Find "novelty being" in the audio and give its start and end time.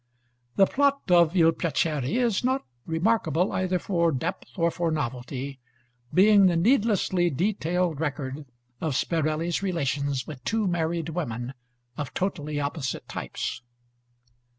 4.89-6.47